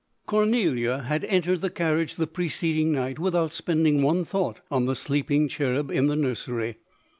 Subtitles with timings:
[0.25, 4.95] Cornelia had entered the car riage the preceding night, without spending one thought on the
[4.95, 6.77] sleeping cherub in the nur sery.